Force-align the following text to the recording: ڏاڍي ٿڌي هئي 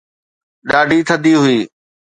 ڏاڍي 0.69 0.99
ٿڌي 1.07 1.33
هئي 1.43 1.59